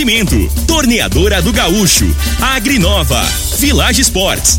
[0.00, 2.06] Oferecimento: Torneadora do Gaúcho,
[2.40, 3.22] Agrinova,
[3.58, 4.58] Village Sports,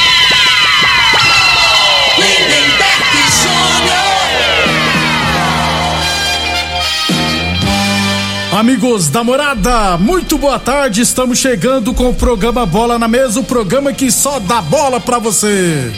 [8.61, 11.01] Amigos da morada, muito boa tarde.
[11.01, 15.17] Estamos chegando com o programa Bola na Mesa o programa que só dá bola pra
[15.17, 15.91] você.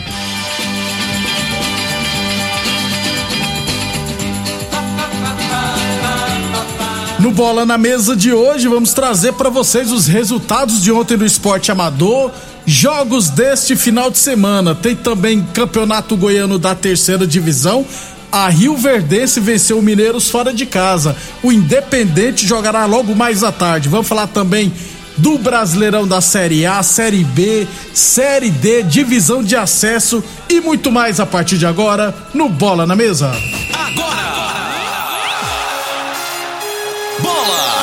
[7.20, 11.26] No Bola na Mesa de hoje, vamos trazer para vocês os resultados de ontem do
[11.26, 12.32] esporte amador,
[12.66, 14.76] jogos deste final de semana.
[14.76, 17.86] Tem também Campeonato Goiano da Terceira Divisão.
[18.32, 21.16] A Rio Verdense venceu o Mineiros fora de casa.
[21.44, 23.90] O Independente jogará logo mais à tarde.
[23.90, 24.74] Vamos falar também
[25.18, 31.20] do Brasileirão da Série A, Série B, Série D, divisão de acesso e muito mais
[31.20, 33.32] a partir de agora no Bola na Mesa.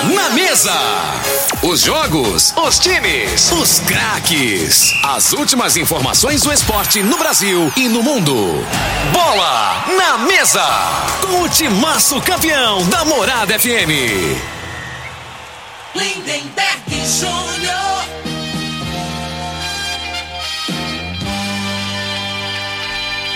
[0.01, 0.73] Bola na mesa.
[1.63, 4.95] Os jogos, os times, os craques.
[5.05, 8.65] As últimas informações do esporte no Brasil e no mundo.
[9.13, 10.65] Bola na mesa.
[11.21, 14.39] Com o timaço campeão da Morada FM.
[15.95, 17.81] Lindenberg Júnior.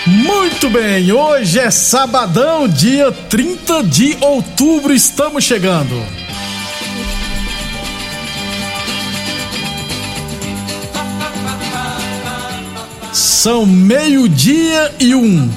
[0.07, 6.24] Muito bem, hoje é sabadão, dia 30 de outubro, estamos chegando.
[13.45, 15.47] São meio-dia e um.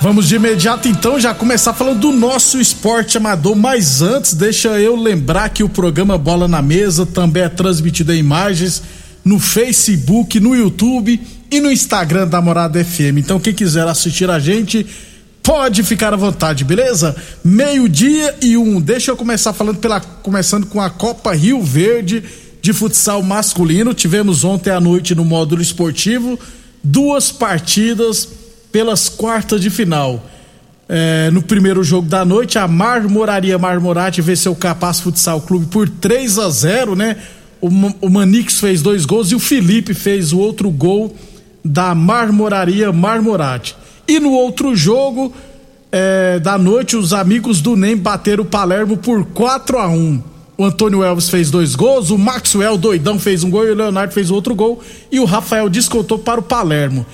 [0.00, 4.96] Vamos de imediato então já começar falando do nosso esporte amador, mas antes deixa eu
[4.96, 8.82] lembrar que o programa Bola na Mesa também é transmitido em imagens
[9.24, 11.20] no Facebook, no YouTube
[11.52, 13.18] e no Instagram da Morada FM.
[13.18, 14.84] Então quem quiser assistir a gente
[15.40, 17.14] pode ficar à vontade, beleza?
[17.44, 18.80] Meio-dia e um.
[18.80, 22.24] Deixa eu começar falando pela começando com a Copa Rio Verde
[22.60, 23.94] de futsal masculino.
[23.94, 26.38] Tivemos ontem à noite no módulo esportivo
[26.82, 28.28] duas partidas
[28.72, 30.24] pelas quartas de final.
[30.88, 35.88] É, no primeiro jogo da noite, a Marmoraria Marmorate venceu o Capaz Futsal Clube por
[35.88, 37.16] 3 a 0, né?
[37.60, 37.68] O,
[38.00, 41.14] o Manix fez dois gols e o Felipe fez o outro gol
[41.64, 43.76] da Marmoraria Marmorate.
[44.08, 45.32] E no outro jogo
[45.92, 50.22] é, da noite, os amigos do NEM bateram o Palermo por 4 a 1
[50.60, 54.12] O Antônio Elvis fez dois gols, o Maxwell doidão fez um gol e o Leonardo
[54.12, 54.82] fez outro gol.
[55.10, 57.06] E o Rafael descontou para o Palermo.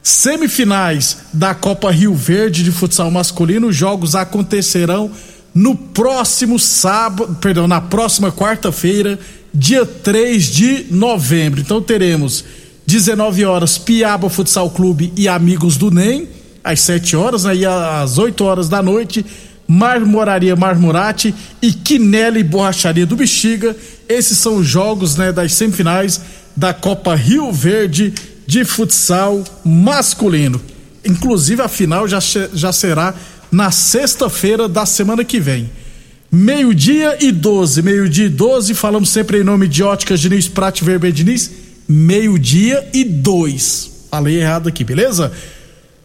[0.00, 5.10] Semifinais da Copa Rio Verde de futsal masculino, os jogos acontecerão
[5.52, 9.18] no próximo sábado, perdão, na próxima quarta-feira,
[9.52, 11.60] dia 3 de novembro.
[11.60, 12.44] Então teremos
[12.86, 16.28] 19 horas Piaba Futsal Clube e Amigos do NEM,
[16.62, 19.26] às 7 horas, aí às 8 horas da noite,
[19.72, 23.74] Marmoraria Marmorate e Quinelli Borracharia do Bexiga.
[24.06, 26.20] Esses são os jogos, né, das semifinais
[26.54, 28.12] da Copa Rio Verde
[28.46, 30.60] de futsal masculino.
[31.02, 32.18] Inclusive a final já,
[32.52, 33.14] já será
[33.50, 35.70] na sexta-feira da semana que vem.
[36.30, 41.14] Meio-dia e 12, meio-dia e 12, falamos sempre em nome de Óticas Diniz, Prate Vermelho
[41.14, 41.50] Diniz.
[41.88, 44.08] Meio-dia e 2.
[44.10, 45.32] Falei errado aqui, beleza?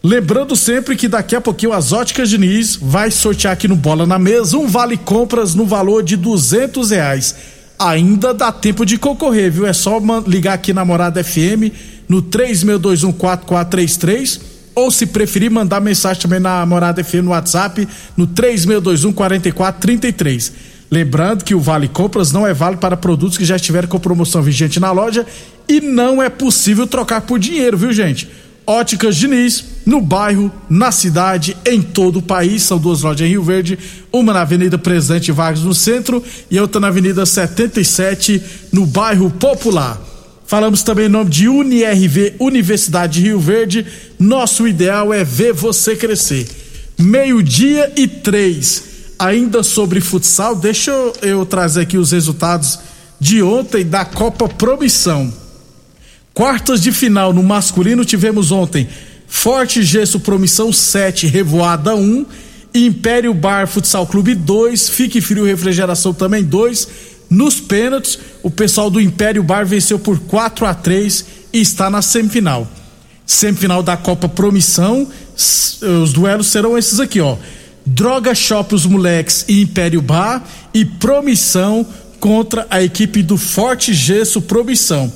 [0.02, 4.16] Lembrando sempre que daqui a pouquinho as Óticas Diniz vai sortear aqui no Bola na
[4.18, 7.34] Mesa um vale compras no valor de duzentos reais.
[7.78, 9.66] Ainda dá tempo de concorrer, viu?
[9.66, 11.72] É só ligar aqui na Morada FM
[12.08, 14.40] no 36214433
[14.74, 20.52] ou se preferir mandar mensagem também na Morada FM no WhatsApp no 36214433.
[20.90, 24.40] Lembrando que o Vale Compras não é válido para produtos que já estiverem com promoção
[24.42, 25.26] vigente na loja
[25.68, 28.30] e não é possível trocar por dinheiro, viu, gente?
[28.68, 32.62] Óticas Diniz, no bairro, na cidade, em todo o país.
[32.62, 33.78] São duas lojas em Rio Verde,
[34.12, 39.98] uma na Avenida Presidente Vargas, no centro, e outra na Avenida 77, no bairro Popular.
[40.44, 43.86] Falamos também em nome de UniRV, Universidade de Rio Verde.
[44.18, 46.46] Nosso ideal é ver você crescer.
[46.98, 48.84] Meio-dia e três.
[49.18, 52.78] Ainda sobre futsal, deixa eu, eu trazer aqui os resultados
[53.18, 55.32] de ontem da Copa Promissão.
[56.38, 58.86] Quartas de final no masculino tivemos ontem
[59.26, 62.24] Forte Gesso Promissão 7, Revoada 1,
[62.72, 66.88] Império Bar Futsal Clube 2, Fique Frio Refrigeração também 2.
[67.28, 72.02] Nos pênaltis, o pessoal do Império Bar venceu por 4 a 3 e está na
[72.02, 72.68] semifinal.
[73.26, 77.36] Semifinal da Copa Promissão, os duelos serão esses aqui, ó.
[77.84, 81.84] Droga Shop os moleques e Império Bar e Promissão
[82.20, 85.12] contra a equipe do Forte Gesso Promissão.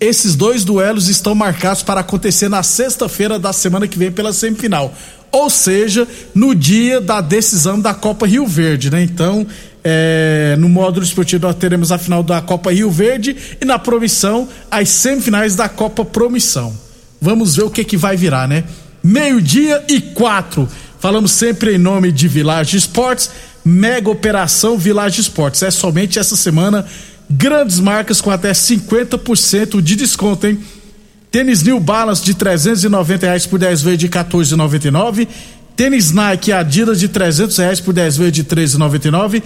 [0.00, 4.94] Esses dois duelos estão marcados para acontecer na sexta-feira da semana que vem pela semifinal.
[5.30, 9.02] Ou seja, no dia da decisão da Copa Rio Verde, né?
[9.02, 9.46] Então,
[9.82, 14.48] é, no módulo esportivo nós teremos a final da Copa Rio Verde e na promissão
[14.70, 16.72] as semifinais da Copa Promissão.
[17.20, 18.64] Vamos ver o que que vai virar, né?
[19.02, 20.68] Meio-dia e quatro.
[21.00, 23.30] Falamos sempre em nome de Village Esportes,
[23.64, 25.62] mega operação Village Esportes.
[25.62, 26.86] É somente essa semana
[27.30, 30.58] Grandes marcas com até 50% de desconto, hein?
[31.30, 35.28] Tênis New Balance de 390 reais por 10 vezes de 14,99.
[35.76, 39.42] Tênis Nike Adidas de 300 reais por 10 vezes de 13,99.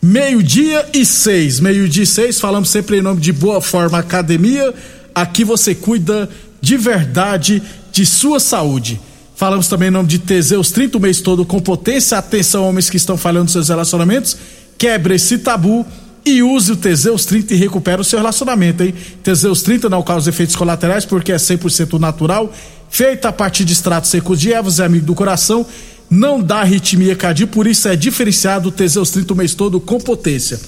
[0.00, 1.60] Meio-dia e seis.
[1.60, 4.74] Meio-dia e seis, falamos sempre em nome de Boa Forma Academia.
[5.14, 6.28] Aqui você cuida
[6.60, 7.62] de verdade
[7.92, 9.00] de sua saúde.
[9.36, 12.18] Falamos também em nome de Teseus 30 o mês todo com potência.
[12.18, 14.36] Atenção, homens que estão falhando seus relacionamentos.
[14.78, 15.86] Quebre esse tabu
[16.24, 18.94] e use o Teseus 30 e recupera o seu relacionamento, hein?
[19.22, 22.52] Teseus 30 não causa efeitos colaterais porque é 100% natural,
[22.92, 25.66] feita a partir de extratos secos de ervas, é amigo do coração,
[26.08, 29.98] não dá arritmia cardíaca, por isso é diferenciado o Teseus 30 o mês todo com
[29.98, 30.60] potência.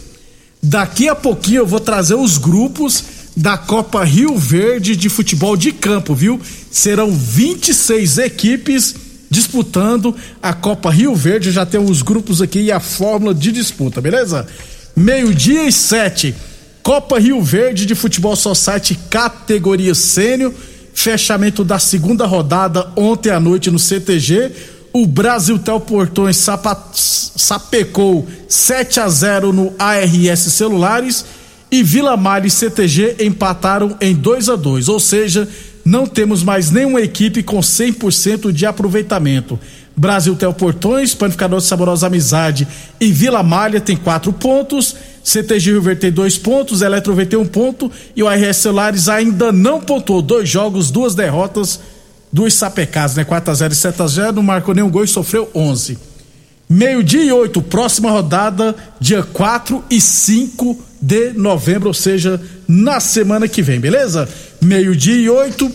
[0.61, 3.05] Daqui a pouquinho eu vou trazer os grupos
[3.37, 6.41] da Copa Rio Verde de futebol de campo, viu?
[6.71, 8.95] Serão 26 equipes
[9.31, 14.01] disputando a Copa Rio Verde, já tem os grupos aqui e a fórmula de disputa,
[14.01, 14.47] beleza?
[14.97, 16.35] meio-dia e sete.
[16.83, 20.53] Copa Rio Verde de Futebol Society categoria sênior,
[20.95, 24.51] fechamento da segunda rodada ontem à noite no CTG.
[24.93, 26.37] O Brasil Tel Portões
[27.37, 31.25] sapecou 7 a 0 no ARS Celulares
[31.71, 35.49] e Vila Mar e CTG empataram em 2 a 2, ou seja,
[35.85, 39.59] não temos mais nenhuma equipe com 100% de aproveitamento.
[39.97, 42.67] Brasil Tel Portões, Panificador de Saborosa Amizade
[43.01, 44.95] e Vila Malha tem quatro pontos.
[45.25, 49.51] CTG Rio Verde tem dois pontos, Eletrover tem um ponto e o RS Celulares ainda
[49.51, 50.21] não pontuou.
[50.21, 51.81] Dois jogos, duas derrotas,
[52.31, 53.25] duas sapecadas, né?
[53.25, 55.97] 4x0 e 7x0, não marcou nenhum gol e sofreu 11.
[56.69, 63.49] Meio-dia e oito, próxima rodada, dia 4 e 5 de novembro, ou seja, na semana
[63.49, 64.29] que vem, beleza?
[64.61, 65.71] Meio-dia e oito,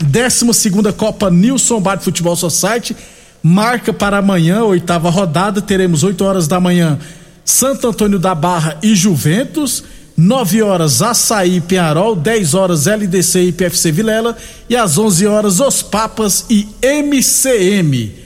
[0.00, 2.96] décima segunda Copa Nilson Bar Futebol Society
[3.42, 6.98] marca para amanhã, oitava rodada, teremos 8 horas da manhã
[7.44, 9.84] Santo Antônio da Barra e Juventus,
[10.16, 14.36] 9 horas Açaí Penharol, 10 horas LDC e PFC Vilela
[14.68, 18.22] e às 11 horas Os Papas e MCM.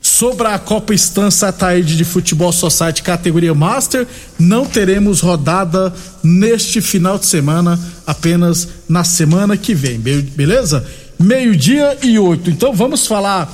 [0.00, 4.06] Sobre a Copa Estância Ataíde de Futebol Society categoria Master,
[4.38, 10.86] não teremos rodada neste final de semana, apenas na semana que vem, beleza?
[11.18, 12.50] Meio-dia e oito.
[12.50, 13.52] Então vamos falar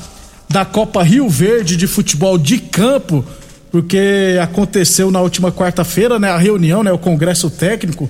[0.49, 3.25] da Copa Rio Verde de futebol de campo,
[3.74, 8.08] porque aconteceu na última quarta-feira, né, a reunião, né, o congresso técnico,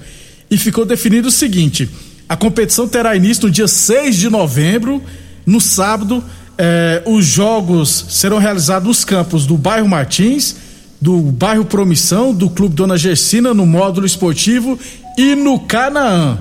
[0.51, 1.89] e ficou definido o seguinte:
[2.29, 5.03] a competição terá início no dia 6 de novembro,
[5.47, 6.23] no sábado
[6.59, 10.55] eh, os jogos serão realizados nos campos do bairro Martins,
[11.01, 14.79] do bairro Promissão, do Clube Dona Gersina, no módulo esportivo
[15.17, 16.41] e no Canaã.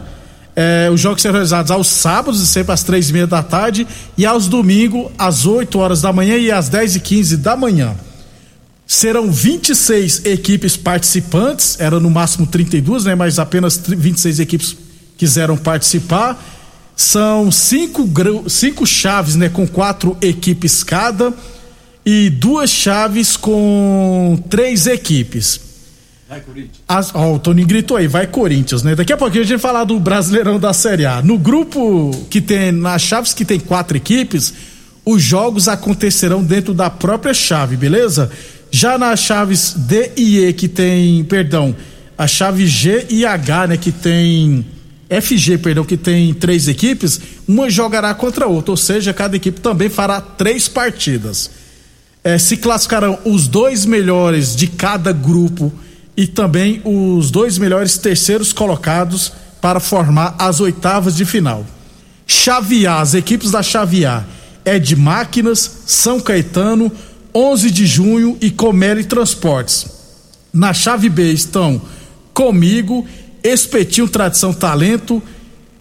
[0.53, 3.87] Eh, os jogos serão realizados aos sábados, sempre às três e meia da tarde,
[4.17, 7.95] e aos domingos, às 8 horas da manhã e às 10 e 15 da manhã.
[8.93, 13.15] Serão 26 equipes participantes, era no máximo 32, né?
[13.15, 14.77] Mas apenas 26 equipes
[15.17, 16.39] quiseram participar
[16.95, 18.07] são cinco,
[18.47, 19.49] cinco chaves, né?
[19.49, 21.33] Com quatro equipes cada
[22.05, 25.59] e duas chaves com três equipes.
[26.29, 26.83] Vai Corinthians.
[26.87, 28.93] As, ó, o Tony gritou aí, vai Corinthians, né?
[28.93, 31.19] Daqui a pouquinho a gente vai falar do Brasileirão da Série A.
[31.19, 34.53] No grupo que tem, nas chaves que tem quatro equipes,
[35.03, 38.31] os jogos acontecerão dentro da própria chave, beleza?
[38.75, 41.75] Já nas chaves D e E que tem, perdão,
[42.17, 43.77] a chave G e H, né?
[43.77, 44.65] Que tem
[45.21, 49.61] FG, perdão, que tem três equipes, uma jogará contra a outra, ou seja, cada equipe
[49.61, 51.51] também fará três partidas.
[52.23, 55.71] É, se classificarão os dois melhores de cada grupo
[56.17, 61.63] e também os dois melhores terceiros colocados para formar as oitavas de final.
[62.25, 64.23] Chave A, as equipes da Chave A
[64.65, 66.91] é de Máquinas, São Caetano,
[67.35, 69.87] 11 de Junho e Comeli Transportes.
[70.53, 71.81] Na chave B estão
[72.31, 73.07] Comigo
[73.43, 75.21] Espetinho Tradição Talento,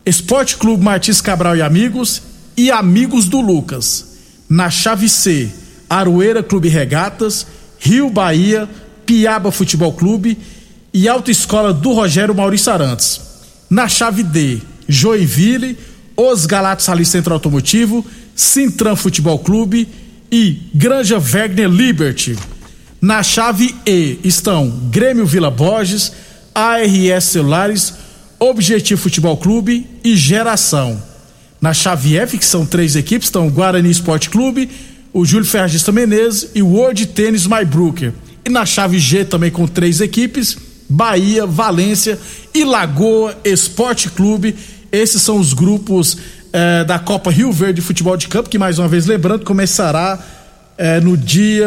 [0.05, 2.23] Esporte Clube Martins Cabral e Amigos
[2.57, 4.17] e Amigos do Lucas.
[4.49, 5.51] Na chave C,
[5.89, 7.47] Aroeira Clube Regatas,
[7.79, 8.69] Rio Bahia,
[9.05, 10.39] Piaba Futebol Clube
[10.93, 13.21] e Autoescola do Rogério Maurício Arantes.
[13.69, 15.79] Na chave D, Joinville,
[16.17, 18.05] Os Galatos Ali Centro Automotivo,
[18.35, 19.87] Sintran Futebol Clube
[20.33, 22.35] e Granja Wegner Liberty.
[22.99, 26.11] Na chave E estão Grêmio Vila Borges,
[26.55, 27.93] ARS Celulares,
[28.41, 31.03] Objetivo Futebol Clube e Geração.
[31.61, 34.71] Na chave F, que são três equipes, estão o Guarani Esporte Clube,
[35.13, 38.15] o Júlio Ferragista Menezes e o World Tênis Brooker.
[38.45, 40.57] E na chave G também com três equipes,
[40.89, 42.19] Bahia, Valência
[42.55, 44.57] e Lagoa Esporte Clube.
[44.91, 46.17] Esses são os grupos
[46.53, 50.19] eh, da Copa Rio Verde Futebol de Campo, que mais uma vez lembrando, começará
[50.77, 51.67] eh, no dia.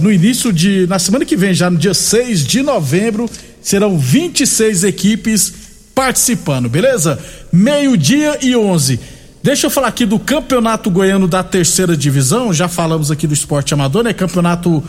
[0.00, 0.86] no início de.
[0.86, 3.28] na semana que vem, já no dia 6 de novembro
[3.60, 5.52] serão 26 equipes
[5.94, 7.18] participando, beleza?
[7.52, 9.00] Meio-dia e 11.
[9.42, 12.52] Deixa eu falar aqui do Campeonato Goiano da Terceira Divisão.
[12.52, 14.12] Já falamos aqui do esporte amador, né?
[14.12, 14.82] Campeonato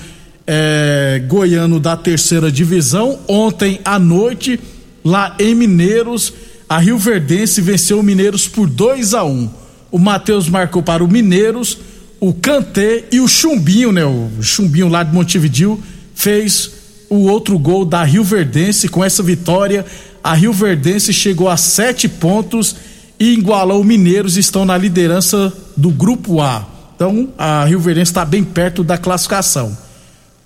[0.47, 3.19] é, Goiano da Terceira Divisão.
[3.27, 4.59] Ontem à noite,
[5.03, 6.33] lá em Mineiros,
[6.67, 9.49] a Rio Verdense venceu o Mineiros por 2 a 1 um.
[9.91, 11.77] O Matheus marcou para o Mineiros,
[12.19, 14.03] o Cantê e o Chumbinho, né?
[14.03, 15.81] O Chumbinho lá de Montevidil
[16.13, 16.71] fez
[17.09, 18.87] o outro gol da Rio Verdense.
[18.87, 19.85] Com essa vitória,
[20.23, 22.75] a Rio Verdense chegou a sete pontos
[23.19, 26.65] e igualou o Mineiros, estão na liderança do Grupo A.
[26.95, 29.77] Então, a Rio Verdense está bem perto da classificação.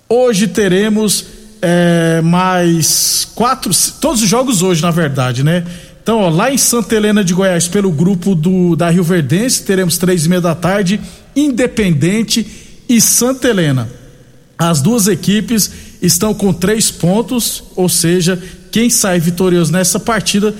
[0.08, 1.26] Hoje teremos
[1.62, 5.64] é, mais quatro, todos os jogos hoje, na verdade, né?
[6.02, 9.98] Então, ó, lá em Santa Helena de Goiás, pelo grupo do da Rio Verdense, teremos
[9.98, 11.00] três e meia da tarde,
[11.36, 12.46] Independente
[12.88, 13.88] e Santa Helena.
[14.58, 15.70] As duas equipes
[16.02, 20.54] estão com três pontos, ou seja, quem sai vitorioso nessa partida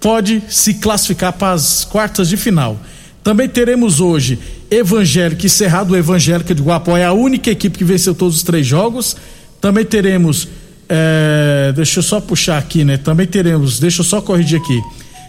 [0.00, 2.78] pode se classificar para as quartas de final.
[3.22, 4.38] Também teremos hoje
[4.70, 8.66] Evangélica e Cerrado Evangélica de Guapó, é a única equipe que venceu todos os três
[8.66, 9.16] jogos.
[9.60, 10.48] Também teremos,
[10.88, 12.96] é, deixa eu só puxar aqui, né?
[12.96, 14.80] Também teremos, deixa eu só corrigir aqui.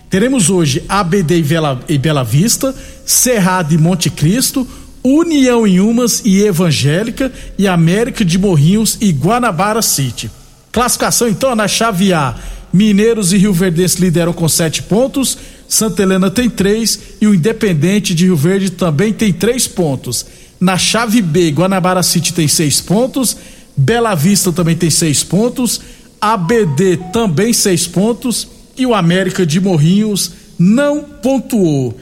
[0.09, 2.73] Teremos hoje ABD e Bela, e Bela Vista,
[3.05, 4.65] Cerrado e Monte Cristo,
[5.03, 10.29] União em Umas e Evangélica e América de Morrinhos e Guanabara City.
[10.71, 12.35] Classificação então na chave A.
[12.71, 15.37] Mineiros e Rio Verdense lideram com sete pontos,
[15.67, 20.25] Santa Helena tem três e o Independente de Rio Verde também tem três pontos.
[20.59, 23.37] Na chave B, Guanabara City tem seis pontos,
[23.77, 25.79] Bela Vista também tem seis pontos,
[26.19, 31.95] ABD também seis pontos e o América de Morrinhos não pontuou.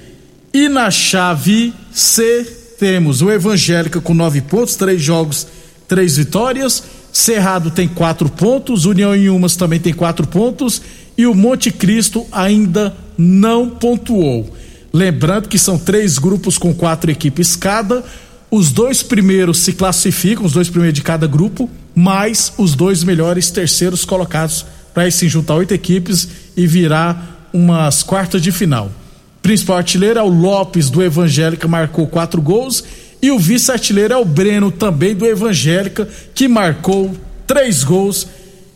[0.53, 2.46] E na chave C,
[2.79, 5.48] temos o Evangélica com nove pontos, três jogos,
[5.86, 6.84] três vitórias.
[7.12, 10.82] Cerrado tem quatro pontos, União em Umas também tem quatro pontos
[11.17, 14.50] e o Monte Cristo ainda não pontuou.
[14.94, 18.03] Lembrando que são três grupos com quatro equipes cada.
[18.49, 23.49] Os dois primeiros se classificam, os dois primeiros de cada grupo, mais os dois melhores
[23.49, 28.91] terceiros colocados para se juntar oito equipes e virar umas quartas de final.
[29.41, 32.83] Principal artilheiro é o Lopes do Evangélica, marcou quatro gols.
[33.21, 37.15] E o vice-artilheiro é o Breno, também do Evangélica, que marcou
[37.47, 38.27] três gols.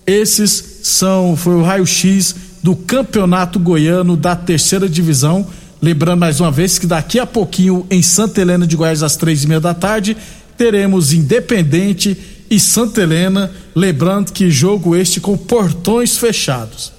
[0.05, 5.47] Esses são, foi o raio-x do Campeonato Goiano da terceira divisão.
[5.81, 9.45] Lembrando mais uma vez que daqui a pouquinho, em Santa Helena de Goiás, às três
[9.45, 10.15] e meia da tarde,
[10.57, 12.17] teremos Independente
[12.49, 13.49] e Santa Helena.
[13.73, 16.91] Lembrando que jogo este com portões fechados.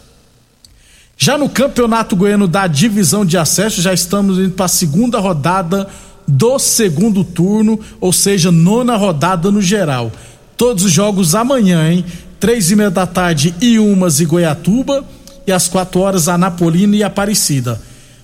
[1.15, 5.87] Já no Campeonato Goiano da divisão de acesso, já estamos indo para a segunda rodada
[6.27, 10.11] do segundo turno, ou seja, nona rodada no geral.
[10.57, 12.07] Todos os jogos amanhã, hein?
[12.39, 15.05] Três e meia da tarde, Iumas e Goiatuba,
[15.47, 17.79] e às quatro horas, Anapolina e Aparecida.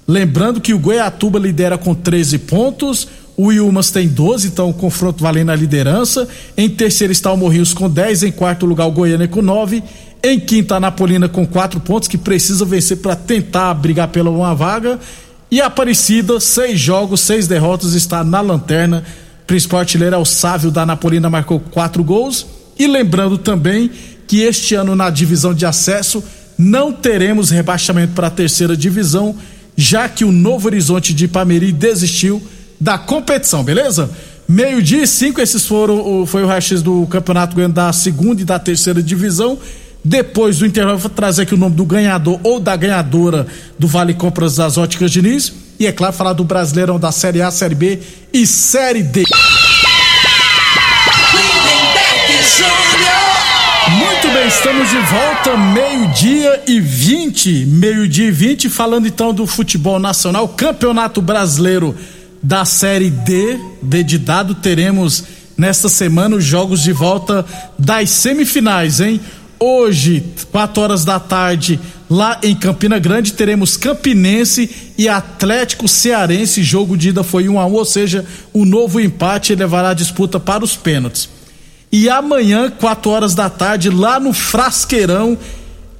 [0.06, 5.22] Lembrando que o Goiatuba lidera com 13 pontos, o Iumas tem 12, então o confronto
[5.22, 6.28] valendo a liderança.
[6.56, 9.82] Em terceiro está o Morrinhos com 10, em quarto lugar o Goiânia com 9,
[10.22, 14.54] em quinta a Napolina com 4 pontos, que precisa vencer para tentar brigar pela uma
[14.54, 14.98] vaga.
[15.50, 19.04] E a Aparecida, seis jogos, seis derrotas, está na lanterna.
[19.46, 22.46] Principal artilheiro é o Sávio da Napolina, marcou quatro gols.
[22.78, 23.90] E lembrando também
[24.26, 26.22] que este ano na divisão de acesso
[26.58, 29.36] não teremos rebaixamento para a terceira divisão
[29.76, 32.42] já que o Novo Horizonte de Ipameri desistiu
[32.80, 34.10] da competição, beleza?
[34.48, 38.58] Meio-dia e cinco, esses foram foi o raio do Campeonato Goiano da segunda e da
[38.58, 39.58] terceira divisão.
[40.04, 43.44] Depois do intervalo, vou trazer aqui o nome do ganhador ou da ganhadora
[43.76, 45.52] do Vale Compras das Óticas Diniz.
[45.80, 47.98] E é claro, falar do Brasileirão da Série A, Série B
[48.32, 49.24] e Série D.
[53.88, 57.66] Muito bem, estamos de volta, meio-dia e 20.
[57.66, 61.94] Meio-dia e 20, falando então do futebol nacional, Campeonato Brasileiro
[62.42, 65.22] da Série D, D de dado, teremos
[65.56, 67.46] nesta semana os jogos de volta
[67.78, 69.20] das semifinais, hein?
[69.58, 71.78] Hoje, 4 horas da tarde,
[72.10, 74.68] lá em Campina Grande, teremos Campinense
[74.98, 76.62] e Atlético Cearense.
[76.62, 80.40] Jogo de ida foi 1 a 1 ou seja, o novo empate levará a disputa
[80.40, 81.35] para os pênaltis.
[81.90, 85.38] E amanhã, 4 horas da tarde, lá no Frasqueirão,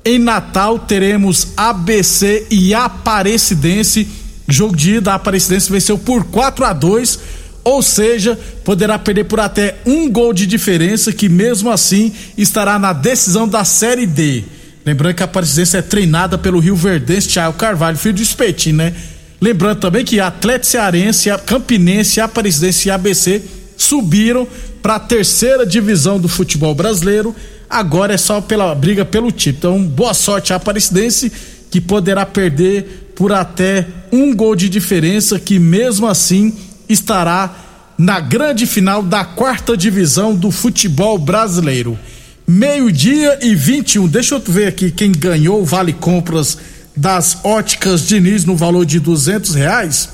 [0.04, 4.08] em Natal, teremos ABC e Aparecidense.
[4.48, 7.18] Jogo de ida, a Aparecidense venceu por 4 a 2
[7.66, 12.92] ou seja, poderá perder por até um gol de diferença, que mesmo assim estará na
[12.92, 14.44] decisão da Série D.
[14.84, 18.94] Lembrando que a Aparecidense é treinada pelo Rio Verdense Thiago Carvalho, filho do Espetinho, né?
[19.40, 23.42] Lembrando também que Atlético Cearense, Campinense, Aparecidense e ABC
[23.76, 24.46] subiram
[24.82, 27.34] para a terceira divisão do futebol brasileiro.
[27.68, 29.76] Agora é só pela briga pelo título.
[29.76, 31.32] Então, boa sorte à Aparecidense,
[31.70, 36.54] que poderá perder por até um gol de diferença, que mesmo assim
[36.88, 37.54] estará
[37.98, 41.98] na grande final da quarta divisão do futebol brasileiro.
[42.46, 44.06] Meio-dia e 21.
[44.06, 46.58] Deixa eu ver aqui quem ganhou o Vale Compras
[46.94, 50.08] das Óticas Diniz no valor de duzentos reais.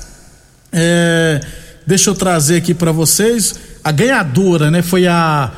[0.71, 1.39] É,
[1.85, 4.81] deixa eu trazer aqui para vocês a ganhadora, né?
[4.81, 5.51] Foi a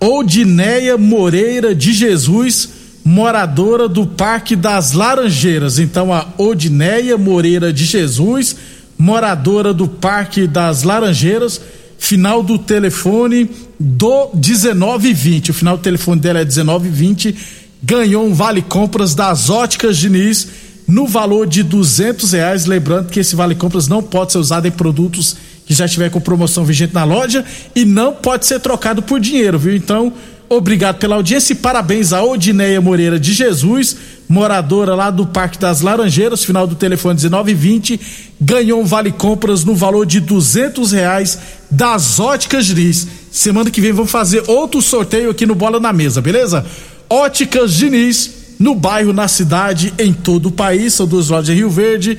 [0.00, 2.68] Odineia Moreira de Jesus,
[3.04, 5.78] moradora do Parque das Laranjeiras.
[5.78, 8.56] Então, a Odineia Moreira de Jesus,
[8.96, 11.60] moradora do Parque das Laranjeiras,
[11.98, 15.50] final do telefone do 1920.
[15.50, 17.36] O final do telefone dela é 1920.
[17.82, 20.48] Ganhou um vale compras das Óticas Diniz
[20.86, 22.66] no valor de duzentos reais.
[22.66, 25.36] Lembrando que esse vale compras não pode ser usado em produtos
[25.68, 27.44] que já estiver com promoção vigente na loja
[27.76, 29.76] e não pode ser trocado por dinheiro, viu?
[29.76, 30.10] Então,
[30.48, 33.94] obrigado pela audiência e parabéns a Odineia Moreira de Jesus,
[34.26, 38.00] moradora lá do Parque das Laranjeiras, final do telefone 1920,
[38.40, 41.38] ganhou um vale compras no valor de duzentos reais
[41.70, 43.06] das Óticas Diniz.
[43.30, 46.64] Semana que vem vamos fazer outro sorteio aqui no Bola na Mesa, beleza?
[47.10, 51.68] Óticas Diniz, no bairro, na cidade, em todo o país, são duas lojas em Rio
[51.68, 52.18] Verde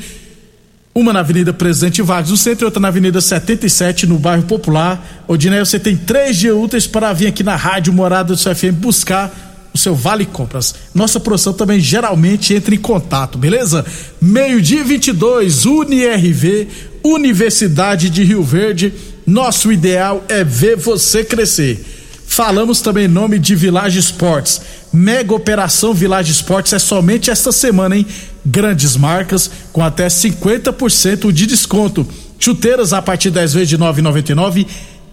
[0.99, 5.23] uma na Avenida Presidente Vargas no centro e outra na Avenida 77, no bairro Popular.
[5.27, 8.73] Odinei, você tem três dias úteis para vir aqui na Rádio Morada do seu FM
[8.73, 9.33] buscar
[9.73, 10.75] o seu Vale Compras.
[10.93, 13.85] Nossa produção também geralmente entra em contato, beleza?
[14.21, 16.67] Meio-dia 22, UniRV,
[17.03, 18.93] Universidade de Rio Verde.
[19.25, 21.83] Nosso ideal é ver você crescer.
[22.25, 24.61] Falamos também em nome de Village Esportes.
[24.91, 28.05] Mega Operação Village Esportes é somente esta semana, hein?
[28.45, 32.07] Grandes marcas com até 50% de desconto.
[32.39, 34.65] Chuteiras a partir 10 vezes de 9,99.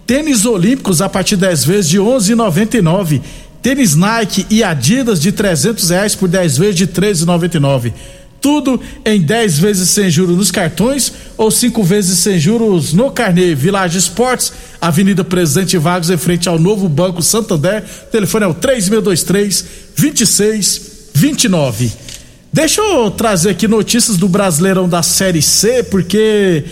[0.05, 3.21] Tênis Olímpicos a partir 10 vezes de 11,99.
[3.61, 7.91] Tênis Nike e Adidas de 300 reais por 10 vezes de 13,99.
[8.39, 13.53] Tudo em 10 vezes sem juros nos cartões ou 5 vezes sem juros no carnê.
[13.53, 17.83] Village Esportes, Avenida Presidente Vargas, em frente ao novo Banco Santander.
[18.09, 19.65] Telefone é o 3623
[19.97, 22.06] 2629.
[22.57, 26.63] Deixa eu trazer aqui notícias do Brasileirão da Série C, porque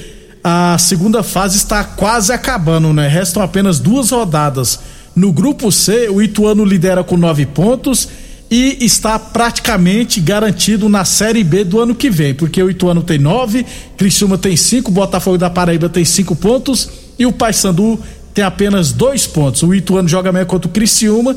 [0.44, 3.08] a segunda fase está quase acabando, né?
[3.08, 4.80] Restam apenas duas rodadas.
[5.16, 8.08] No grupo C, o Ituano lidera com nove pontos
[8.50, 13.20] e está praticamente garantido na Série B do ano que vem, porque o Ituano tem
[13.20, 13.64] nove,
[13.96, 18.00] Criciúma tem cinco, Botafogo da Paraíba tem cinco pontos e o Paysandu
[18.34, 19.62] tem apenas dois pontos.
[19.62, 21.36] O Ituano joga amanhã contra o Criciúma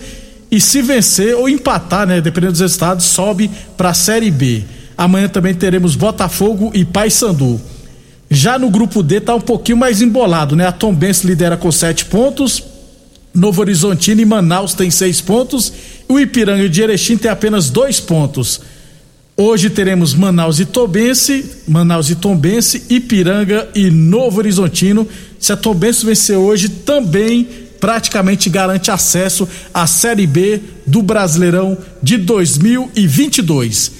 [0.50, 4.64] e se vencer ou empatar, né, dependendo dos resultados, sobe para a Série B.
[4.96, 7.60] Amanhã também teremos Botafogo e Paysandu.
[8.30, 10.66] Já no grupo D tá um pouquinho mais embolado, né?
[10.66, 12.62] A Tom Benz lidera com sete pontos,
[13.34, 15.72] Novo Horizontino e Manaus tem seis pontos.
[16.08, 18.60] O Ipiranga de Erechim tem apenas dois pontos.
[19.36, 25.06] Hoje teremos Manaus e Tombense, Manaus e Tombense, Ipiranga e Novo Horizontino.
[25.38, 27.46] Se a Tombense vencer hoje, também
[27.80, 33.92] praticamente garante acesso à Série B do Brasileirão de 2022.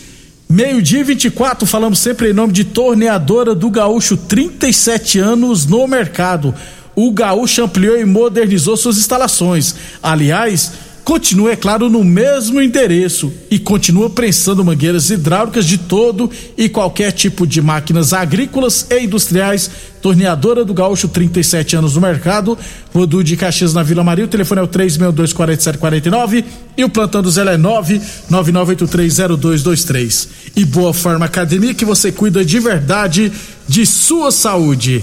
[0.48, 6.54] Meio-dia 24, falamos sempre em nome de Torneadora do Gaúcho, 37 anos no mercado
[7.00, 9.72] o Gaúcho ampliou e modernizou suas instalações.
[10.02, 10.72] Aliás,
[11.08, 17.12] continua, é claro, no mesmo endereço e continua prensando mangueiras hidráulicas de todo e qualquer
[17.12, 19.70] tipo de máquinas agrícolas e industriais.
[20.02, 22.58] Torneadora do Gaúcho, 37 anos no mercado.
[22.92, 24.26] Rodu de Caxias na Vila Maria.
[24.26, 26.44] O telefone é o 3624749
[26.76, 30.28] e o plantão do Zé é 999830223.
[30.56, 33.32] E Boa Forma Academia que você cuida de verdade
[33.66, 35.02] de sua saúde.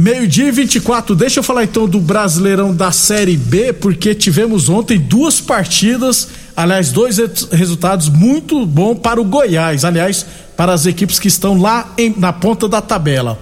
[0.00, 1.14] Meio-dia e 24.
[1.14, 6.90] Deixa eu falar então do Brasileirão da Série B, porque tivemos ontem duas partidas, aliás,
[6.90, 7.18] dois
[7.52, 10.24] resultados muito bons para o Goiás, aliás,
[10.56, 13.38] para as equipes que estão lá em, na ponta da tabela.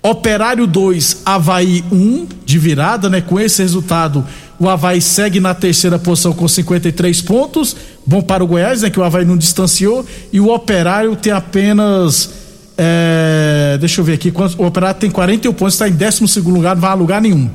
[0.00, 3.20] Operário 2, Havaí 1 um, de virada, né?
[3.20, 4.24] Com esse resultado,
[4.60, 7.76] o Havaí segue na terceira posição com 53 pontos.
[8.06, 8.90] Bom para o Goiás, né?
[8.90, 10.06] Que o Havaí não distanciou.
[10.32, 12.39] E o Operário tem apenas
[12.82, 14.32] é, deixa eu ver aqui.
[14.56, 17.50] O Operário tem 41 pontos, está em 12 lugar, não vai a lugar nenhum.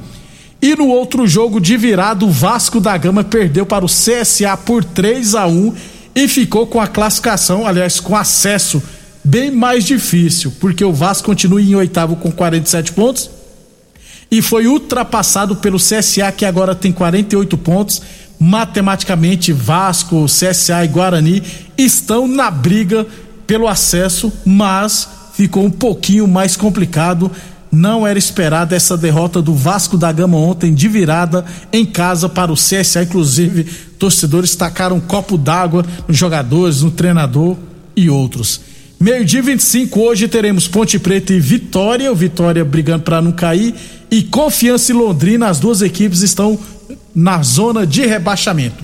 [0.62, 4.84] E no outro jogo de virada, o Vasco da Gama perdeu para o CSA por
[4.84, 5.74] 3 a 1
[6.16, 8.82] e ficou com a classificação, aliás, com acesso
[9.24, 13.28] bem mais difícil, porque o Vasco continua em oitavo com 47 pontos
[14.30, 18.02] e foi ultrapassado pelo CSA, que agora tem 48 pontos.
[18.40, 21.42] Matematicamente, Vasco, CSA e Guarani
[21.76, 23.08] estão na briga
[23.48, 27.32] pelo acesso, mas ficou um pouquinho mais complicado.
[27.72, 31.44] Não era esperada essa derrota do Vasco da Gama ontem de virada
[31.74, 33.04] em casa para o CSA.
[33.04, 33.66] Inclusive,
[34.00, 37.58] torcedores tacaram um copo d'água nos jogadores, no treinador
[37.96, 38.62] e outros.
[38.98, 42.12] Meio-dia 25, hoje teremos Ponte Preta e Vitória.
[42.12, 43.76] O Vitória brigando para não cair.
[44.10, 46.58] E Confiança e Londrina, as duas equipes estão
[47.14, 48.84] na zona de rebaixamento.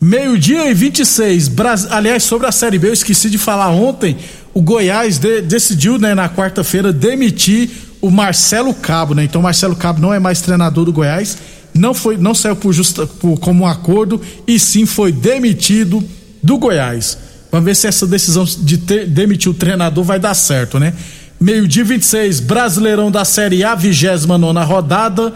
[0.00, 1.48] Meio-dia e 26.
[1.48, 1.90] Bras...
[1.90, 4.16] Aliás, sobre a Série B, eu esqueci de falar ontem.
[4.54, 5.42] O Goiás de...
[5.42, 9.24] decidiu, né, na quarta-feira, demitir o Marcelo Cabo, né?
[9.24, 11.36] Então, Marcelo Cabo não é mais treinador do Goiás.
[11.74, 16.04] Não foi, não saiu por justa, por, como um acordo e sim foi demitido
[16.40, 17.18] do Goiás.
[17.50, 20.94] Vamos ver se essa decisão de ter, demitir o treinador vai dar certo, né?
[21.40, 25.32] Meio-dia 26, Brasileirão da Série A, 29 nona rodada.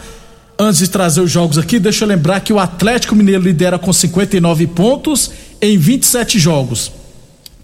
[0.58, 3.92] Antes de trazer os jogos aqui, deixa eu lembrar que o Atlético Mineiro lidera com
[3.92, 6.92] 59 pontos em 27 jogos.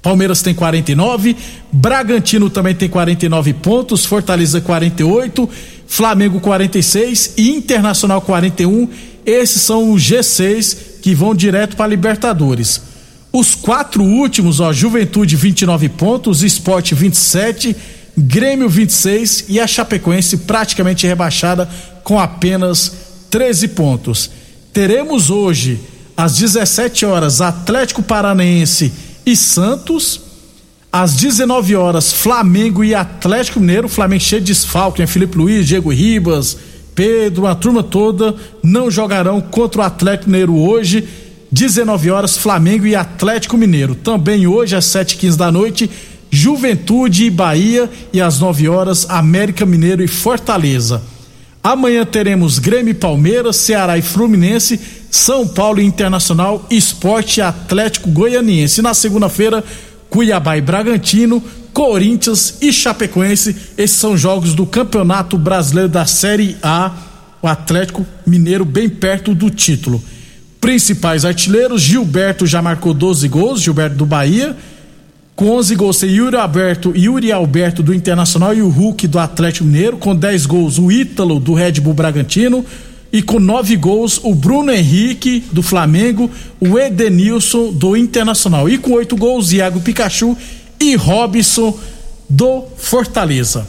[0.04, 1.34] Palmeiras tem 49,
[1.72, 5.48] Bragantino também tem 49 pontos, Fortaleza 48,
[5.86, 8.86] Flamengo 46 e Internacional 41.
[9.24, 12.82] Esses são os G6 que vão direto para Libertadores.
[13.32, 17.74] Os quatro últimos, ó, Juventude 29 pontos, Esporte 27,
[18.16, 21.66] Grêmio 26 e a Chapecoense praticamente rebaixada
[22.02, 22.92] com apenas
[23.30, 24.30] 13 pontos.
[24.70, 25.80] Teremos hoje,
[26.14, 28.92] às 17 horas, Atlético Paranaense
[29.26, 30.20] e Santos.
[30.92, 33.88] Às 19 horas, Flamengo e Atlético Mineiro.
[33.88, 35.06] Flamengo cheio de desfalque, né?
[35.06, 36.56] Felipe Luiz, Diego Ribas,
[36.94, 41.06] Pedro, a turma toda não jogarão contra o Atlético Mineiro hoje.
[41.50, 43.94] 19 horas, Flamengo e Atlético Mineiro.
[43.94, 45.90] Também hoje, às 7h15 da noite,
[46.30, 47.90] Juventude e Bahia.
[48.12, 51.02] E às 9 horas, América Mineiro e Fortaleza.
[51.62, 54.78] Amanhã teremos Grêmio e Palmeiras, Ceará e Fluminense,
[55.14, 58.82] São Paulo Internacional, Esporte Atlético Goianiense.
[58.82, 59.62] Na segunda-feira,
[60.10, 61.40] Cuiabá e Bragantino,
[61.72, 63.54] Corinthians e Chapecoense.
[63.78, 66.90] Esses são jogos do Campeonato Brasileiro da Série A.
[67.40, 70.02] O Atlético Mineiro bem perto do título.
[70.60, 74.56] Principais artilheiros: Gilberto já marcou 12 gols, Gilberto do Bahia.
[75.36, 79.64] Com 11 gols tem Yuri Alberto, Yuri Alberto do Internacional e o Hulk do Atlético
[79.64, 79.96] Mineiro.
[79.96, 82.66] Com 10 gols, o Ítalo do Red Bull Bragantino.
[83.14, 88.68] E com 9 gols, o Bruno Henrique do Flamengo, o Edenilson do Internacional.
[88.68, 90.36] E com 8 gols, Iago Pikachu
[90.80, 91.78] e Robson
[92.28, 93.68] do Fortaleza.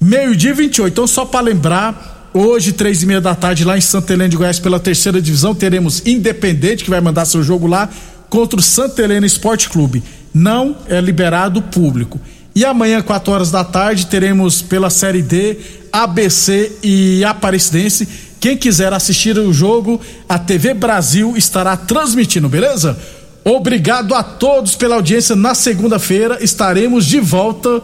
[0.00, 0.90] Meio-dia 28.
[0.90, 4.36] Então, só para lembrar, hoje, três e meia da tarde, lá em Santa Helena de
[4.38, 7.90] Goiás, pela terceira divisão, teremos Independente, que vai mandar seu jogo lá,
[8.30, 10.02] contra o Santa Helena Esporte Clube.
[10.32, 12.18] Não é liberado público.
[12.54, 15.58] E amanhã, 4 horas da tarde, teremos pela Série D,
[15.92, 18.08] ABC e Aparecidense.
[18.40, 22.96] Quem quiser assistir o jogo, a TV Brasil estará transmitindo, beleza?
[23.44, 25.36] Obrigado a todos pela audiência.
[25.36, 27.80] Na segunda-feira estaremos de volta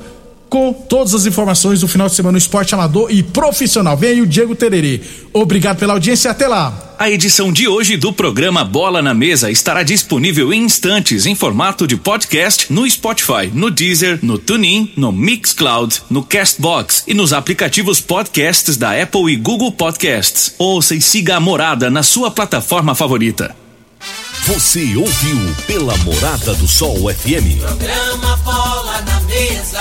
[0.52, 3.96] com todas as informações do final de semana no esporte amador e profissional.
[3.96, 5.00] Vem aí o Diego Tererê.
[5.32, 6.94] Obrigado pela audiência e até lá.
[6.98, 11.86] A edição de hoje do programa Bola na Mesa estará disponível em instantes em formato
[11.86, 17.98] de podcast no Spotify, no Deezer, no TuneIn, no Mixcloud, no Castbox e nos aplicativos
[17.98, 20.54] podcasts da Apple e Google Podcasts.
[20.58, 23.56] Ouça e siga a morada na sua plataforma favorita.
[24.44, 27.58] Você ouviu pela Morada do Sol FM.
[27.58, 29.80] Programa Bola na Mesa,